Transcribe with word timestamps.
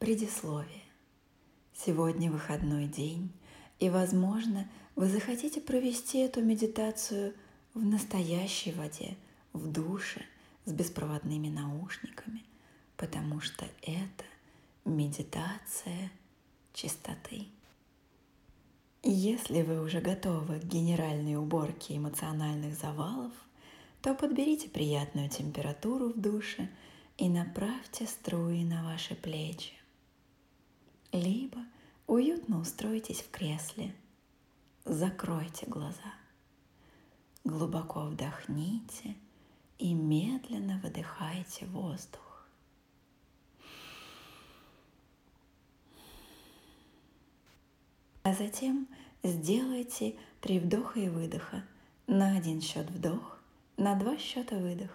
Предисловие. 0.00 0.80
Сегодня 1.74 2.32
выходной 2.32 2.86
день, 2.86 3.30
и, 3.80 3.90
возможно, 3.90 4.66
вы 4.96 5.06
захотите 5.08 5.60
провести 5.60 6.20
эту 6.20 6.42
медитацию 6.42 7.34
в 7.74 7.84
настоящей 7.84 8.72
воде, 8.72 9.18
в 9.52 9.70
душе, 9.70 10.22
с 10.64 10.72
беспроводными 10.72 11.48
наушниками, 11.48 12.42
потому 12.96 13.42
что 13.42 13.66
это 13.82 14.24
медитация 14.86 16.10
чистоты. 16.72 17.48
Если 19.02 19.60
вы 19.60 19.82
уже 19.82 20.00
готовы 20.00 20.60
к 20.60 20.64
генеральной 20.64 21.36
уборке 21.36 21.98
эмоциональных 21.98 22.74
завалов, 22.74 23.34
то 24.00 24.14
подберите 24.14 24.70
приятную 24.70 25.28
температуру 25.28 26.08
в 26.14 26.18
душе 26.18 26.70
и 27.18 27.28
направьте 27.28 28.06
струи 28.06 28.64
на 28.64 28.82
ваши 28.82 29.14
плечи 29.14 29.74
либо 31.12 31.58
уютно 32.06 32.60
устройтесь 32.60 33.20
в 33.20 33.30
кресле. 33.30 33.94
Закройте 34.84 35.66
глаза. 35.66 36.14
Глубоко 37.44 38.06
вдохните 38.06 39.16
и 39.78 39.94
медленно 39.94 40.78
выдыхайте 40.82 41.66
воздух. 41.66 42.46
А 48.22 48.34
затем 48.34 48.86
сделайте 49.22 50.16
три 50.40 50.58
вдоха 50.58 51.00
и 51.00 51.08
выдоха. 51.08 51.64
На 52.06 52.36
один 52.36 52.60
счет 52.60 52.90
вдох, 52.90 53.38
на 53.76 53.94
два 53.94 54.18
счета 54.18 54.56
выдох. 54.56 54.90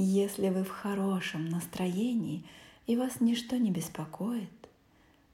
Если 0.00 0.48
вы 0.48 0.62
в 0.62 0.70
хорошем 0.70 1.48
настроении 1.48 2.44
и 2.86 2.96
вас 2.96 3.20
ничто 3.20 3.56
не 3.56 3.72
беспокоит, 3.72 4.68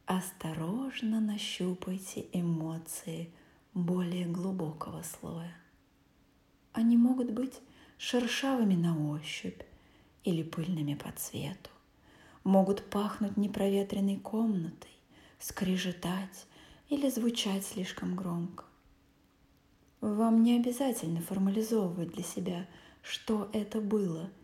осторожно 0.06 1.20
нащупайте 1.20 2.24
эмоции 2.32 3.28
более 3.74 4.24
глубокого 4.24 5.02
слоя. 5.02 5.54
Они 6.72 6.96
могут 6.96 7.30
быть 7.32 7.60
шершавыми 7.98 8.74
на 8.74 9.10
ощупь 9.10 9.60
или 10.24 10.42
пыльными 10.42 10.94
по 10.94 11.12
цвету, 11.12 11.68
могут 12.42 12.88
пахнуть 12.88 13.36
непроветренной 13.36 14.16
комнатой, 14.16 14.96
скрежетать 15.38 16.46
или 16.88 17.10
звучать 17.10 17.66
слишком 17.66 18.16
громко. 18.16 18.64
Вам 20.00 20.42
не 20.42 20.56
обязательно 20.56 21.20
формализовывать 21.20 22.14
для 22.14 22.24
себя, 22.24 22.66
что 23.02 23.50
это 23.52 23.82
было– 23.82 24.30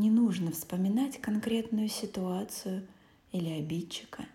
не 0.00 0.10
нужно 0.10 0.52
вспоминать 0.52 1.20
конкретную 1.20 1.88
ситуацию 1.88 2.86
или 3.32 3.50
обидчика. 3.50 4.26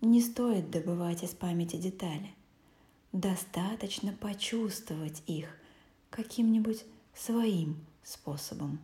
Не 0.00 0.20
стоит 0.20 0.70
добывать 0.70 1.22
из 1.22 1.30
памяти 1.30 1.76
детали. 1.76 2.30
Достаточно 3.12 4.12
почувствовать 4.12 5.22
их 5.26 5.56
каким-нибудь 6.10 6.84
своим 7.14 7.84
способом 8.02 8.78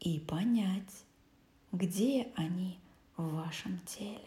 и 0.00 0.18
понять, 0.18 1.04
где 1.72 2.28
они 2.34 2.78
в 3.16 3.34
вашем 3.34 3.78
теле. 3.86 4.20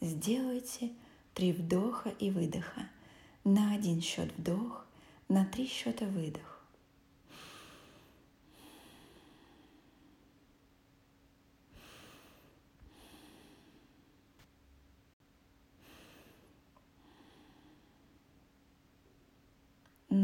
Сделайте 0.00 0.92
три 1.34 1.52
вдоха 1.52 2.10
и 2.10 2.30
выдоха. 2.30 2.88
На 3.44 3.74
один 3.74 4.00
счет 4.02 4.32
вдох, 4.36 4.86
на 5.28 5.44
три 5.46 5.66
счета 5.66 6.06
выдох. 6.06 6.55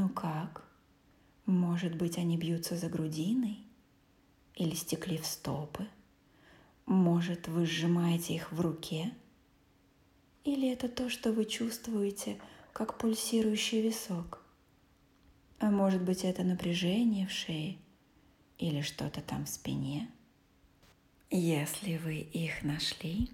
Ну 0.03 0.09
как? 0.09 0.65
Может 1.47 1.95
быть, 1.95 2.19
они 2.19 2.37
бьются 2.37 2.77
за 2.77 2.89
грудиной? 2.89 3.61
Или 4.57 4.75
стекли 4.75 5.17
в 5.17 5.25
стопы? 5.25 5.87
Может, 6.87 7.47
вы 7.47 7.67
сжимаете 7.67 8.35
их 8.35 8.51
в 8.51 8.61
руке? 8.61 9.15
Или 10.43 10.73
это 10.73 10.89
то, 10.89 11.09
что 11.09 11.31
вы 11.31 11.45
чувствуете, 11.45 12.41
как 12.73 12.99
пульсирующий 12.99 13.81
висок? 13.81 14.43
А 15.61 15.71
может 15.71 16.03
быть, 16.03 16.25
это 16.25 16.43
напряжение 16.43 17.29
в 17.29 17.31
шее 17.31 17.79
или 18.59 18.81
что-то 18.81 19.21
там 19.21 19.45
в 19.45 19.49
спине? 19.49 20.11
Если 21.31 21.97
вы 21.99 22.17
их 22.17 22.65
нашли, 22.65 23.31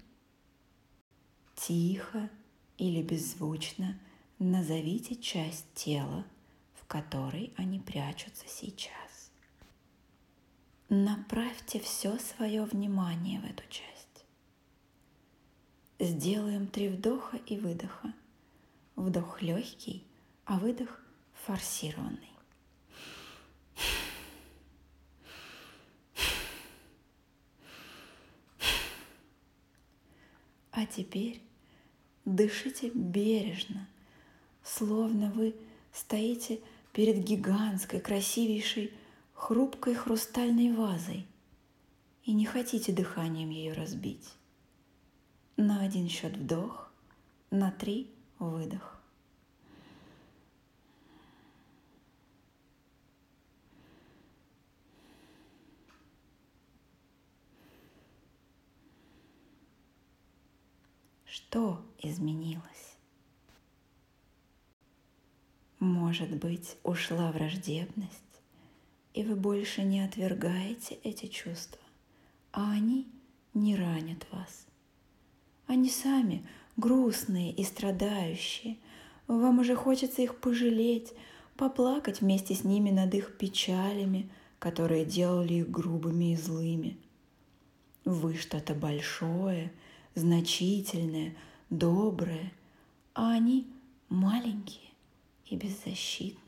тихо 1.55 2.29
или 2.77 3.01
беззвучно 3.01 3.99
назовите 4.37 5.15
часть 5.15 5.65
тела, 5.73 6.25
которой 6.89 7.53
они 7.55 7.79
прячутся 7.79 8.45
сейчас. 8.47 9.31
Направьте 10.89 11.79
все 11.79 12.17
свое 12.17 12.63
внимание 12.63 13.39
в 13.39 13.45
эту 13.45 13.63
часть. 13.69 14.25
Сделаем 15.99 16.67
три 16.67 16.89
вдоха 16.89 17.37
и 17.37 17.57
выдоха. 17.57 18.11
Вдох 18.95 19.43
легкий, 19.43 20.03
а 20.45 20.57
выдох 20.57 20.99
форсированный. 21.45 22.33
А 30.71 30.85
теперь 30.87 31.39
дышите 32.25 32.89
бережно, 32.89 33.87
словно 34.63 35.29
вы 35.31 35.55
стоите 35.91 36.61
перед 36.93 37.23
гигантской, 37.23 37.99
красивейшей, 37.99 38.93
хрупкой 39.33 39.95
хрустальной 39.95 40.71
вазой 40.73 41.25
и 42.23 42.33
не 42.33 42.45
хотите 42.45 42.91
дыханием 42.91 43.49
ее 43.49 43.73
разбить. 43.73 44.29
На 45.57 45.81
один 45.81 46.07
счет 46.07 46.37
вдох, 46.37 46.91
на 47.51 47.71
три 47.71 48.11
выдох. 48.37 48.99
Что 61.25 61.83
изменилось? 61.97 62.98
Может 65.79 66.35
быть, 66.35 66.75
ушла 66.83 67.31
враждебность, 67.31 68.41
и 69.13 69.23
вы 69.23 69.37
больше 69.37 69.81
не 69.83 70.01
отвергаете 70.01 70.95
эти 71.05 71.27
чувства, 71.27 71.79
а 72.51 72.73
они 72.73 73.07
не 73.53 73.77
ранят 73.77 74.27
вас. 74.29 74.67
Они 75.67 75.89
сами 75.89 76.45
грустные 76.75 77.53
и 77.53 77.63
страдающие. 77.63 78.77
Вам 79.27 79.59
уже 79.59 79.73
хочется 79.77 80.21
их 80.21 80.41
пожалеть, 80.41 81.13
поплакать 81.55 82.19
вместе 82.19 82.55
с 82.55 82.65
ними 82.65 82.89
над 82.89 83.13
их 83.13 83.37
печалями, 83.37 84.29
которые 84.59 85.05
делали 85.05 85.53
их 85.53 85.71
грубыми 85.71 86.33
и 86.33 86.35
злыми. 86.35 86.97
Вы 88.03 88.35
что-то 88.35 88.75
большое, 88.75 89.71
значительное, 90.13 91.37
доброе, 91.69 92.51
а 93.13 93.31
они 93.31 93.65
маленькие 94.09 94.88
и 95.49 95.55
беззащитные. 95.55 96.39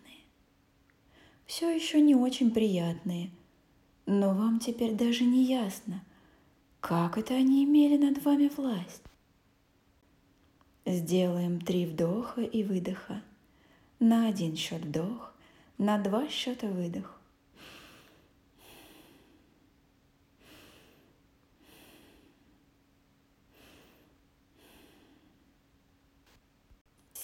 Все 1.46 1.70
еще 1.70 2.00
не 2.02 2.16
очень 2.16 2.52
приятные, 2.52 3.30
но 4.06 4.34
вам 4.34 4.60
теперь 4.60 4.94
даже 4.94 5.24
не 5.24 5.44
ясно, 5.46 6.04
как 6.80 7.18
это 7.18 7.34
они 7.34 7.64
имели 7.66 7.98
над 7.98 8.24
вами 8.24 8.50
власть. 8.56 9.04
Сделаем 10.86 11.62
три 11.62 11.86
вдоха 11.86 12.42
и 12.42 12.64
выдоха. 12.64 13.22
На 14.00 14.28
один 14.28 14.56
счет 14.56 14.82
вдох, 14.82 15.34
на 15.78 16.00
два 16.00 16.28
счета 16.28 16.68
выдох. 16.68 17.21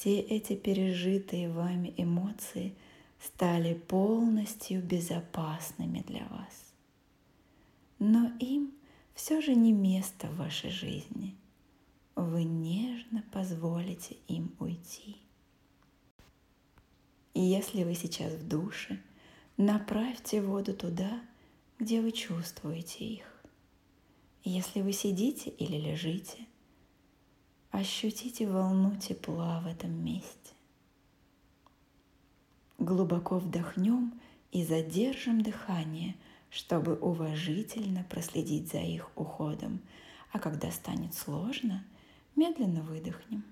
Все 0.08 0.22
эти 0.22 0.56
пережитые 0.56 1.50
вами 1.50 1.94
эмоции 1.98 2.74
стали 3.20 3.74
полностью 3.74 4.82
безопасными 4.82 6.02
для 6.08 6.26
вас. 6.28 6.72
Но 8.00 8.32
им 8.40 8.72
все 9.16 9.42
же 9.42 9.54
не 9.54 9.74
место 9.74 10.28
в 10.28 10.38
вашей 10.38 10.70
жизни. 10.70 11.36
Вы 12.16 12.46
нежно 12.46 13.22
позволите 13.34 14.16
им 14.30 14.56
уйти. 14.60 15.18
И 17.34 17.42
если 17.42 17.84
вы 17.84 17.94
сейчас 17.94 18.32
в 18.32 18.48
душе, 18.48 19.02
направьте 19.58 20.42
воду 20.42 20.74
туда, 20.74 21.20
где 21.80 22.00
вы 22.00 22.14
чувствуете 22.14 23.04
их. 23.04 23.44
Если 24.46 24.80
вы 24.80 24.94
сидите 24.94 25.50
или 25.50 25.76
лежите, 25.76 26.48
ощутите 27.72 28.48
волну 28.48 28.96
тепла 28.96 29.62
в 29.62 29.68
этом 29.68 29.92
месте. 30.04 30.54
Глубоко 32.78 33.40
вдохнем 33.40 34.14
и 34.52 34.64
задержим 34.64 35.42
дыхание, 35.42 36.16
чтобы 36.50 36.96
уважительно 36.96 38.06
проследить 38.10 38.72
за 38.72 38.80
их 38.80 39.10
уходом. 39.16 39.82
А 40.32 40.40
когда 40.40 40.72
станет 40.72 41.14
сложно, 41.14 41.84
медленно 42.36 42.82
выдохнем. 42.82 43.44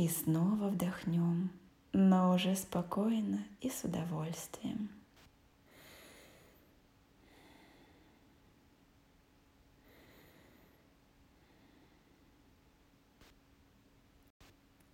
И 0.00 0.08
снова 0.08 0.68
вдохнем, 0.68 1.50
но 1.92 2.34
уже 2.34 2.56
спокойно 2.56 3.44
и 3.60 3.68
с 3.68 3.84
удовольствием. 3.84 4.88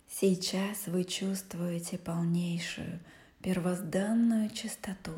Сейчас 0.09 0.87
вы 0.87 1.05
чувствуете 1.05 1.97
полнейшую 1.97 2.99
первозданную 3.41 4.49
чистоту, 4.49 5.13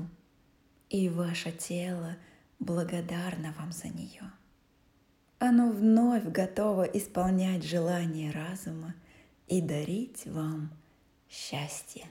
и 0.92 1.10
ваше 1.10 1.52
тело 1.52 2.16
благодарно 2.60 3.56
вам 3.58 3.72
за 3.72 3.88
нее. 3.88 4.32
Оно 5.40 5.72
вновь 5.72 6.26
готово 6.26 6.84
исполнять 6.84 7.64
желания 7.64 8.30
разума– 8.30 8.94
и 9.50 9.62
дарить 9.62 10.26
вам 10.26 10.72
счастье. 11.30 12.06